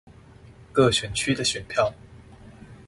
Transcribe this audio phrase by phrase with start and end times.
[0.71, 1.93] 各選區的選票